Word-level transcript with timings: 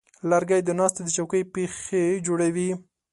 لرګی 0.29 0.61
د 0.65 0.69
ناستې 0.79 1.01
د 1.03 1.09
چوکۍ 1.15 1.41
پښې 1.53 2.03
جوړوي. 2.25 2.69